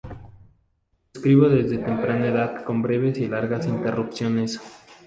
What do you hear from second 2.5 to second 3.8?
con breves y largas